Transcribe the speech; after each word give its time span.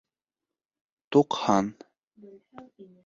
Туҡһан 1.15 1.69